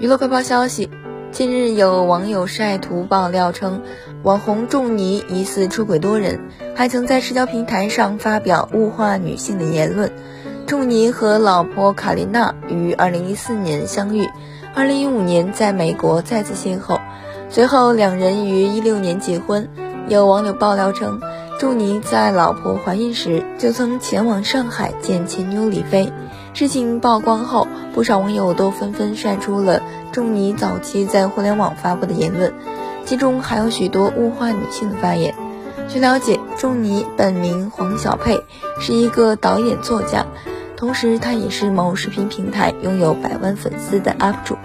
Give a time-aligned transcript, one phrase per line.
[0.00, 0.88] 娱乐快报消息，
[1.30, 3.82] 近日有网友晒图爆料称，
[4.22, 6.40] 网红仲尼疑似出轨多人，
[6.74, 10.10] 还曾在社交平台上发表物化女性的言论。
[10.66, 14.26] 仲尼和老婆卡琳娜于2014年相遇
[14.74, 16.98] ，2015年在美国再次邂逅，
[17.50, 19.68] 随后两人于16年结婚。
[20.08, 21.20] 有网友爆料称，
[21.58, 26.10] 仲尼在老婆怀孕时就曾前往上海见前女友李飞。
[26.52, 29.82] 事情曝光后，不少网友都纷纷晒出了
[30.12, 32.52] 仲尼早期在互联网发布的言论，
[33.06, 35.34] 其中还有许多物化女性的发言。
[35.88, 38.44] 据了解，仲尼本名黄小佩，
[38.78, 40.26] 是一个导演作家，
[40.76, 44.56] 同时他也是某视频平台拥有百万粉丝的 UP 主。